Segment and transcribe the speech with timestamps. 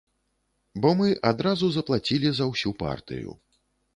[0.85, 3.29] Бо мы адразу заплацілі за ўсю партыю.